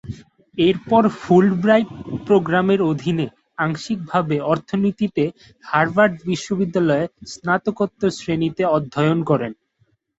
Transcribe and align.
এরপর 0.57 1.03
ফুলব্রাইট 1.21 1.89
প্রোগ্রামের 2.27 2.81
অধীনে 2.91 3.25
আংশিকভাবে 3.57 4.35
অর্থনীতিতে 4.51 5.23
হার্ভার্ড 5.65 6.15
বিশ্ববিদ্যালয়ে 6.29 7.05
স্নাতকোত্তর 7.31 8.09
শ্রেণীতে 8.17 8.63
অধ্যয়ন 8.77 9.19
করেন। 9.29 9.51